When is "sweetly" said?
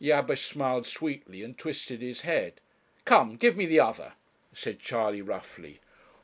0.87-1.43